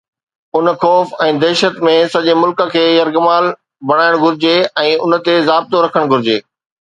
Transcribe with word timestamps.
ان 0.59 0.67
خوف 0.81 1.09
۽ 1.25 1.33
دهشت 1.41 1.75
۾ 1.89 1.91
سڄي 2.13 2.33
ملڪ 2.43 2.63
کي 2.71 2.81
يرغمال 2.93 3.51
بڻائڻ 3.91 4.17
گهرجي 4.23 4.55
۽ 4.87 4.95
ان 5.09 5.17
تي 5.29 5.37
ضابطو 5.51 5.85
رکڻ 5.87 6.11
گهرجي 6.15 6.41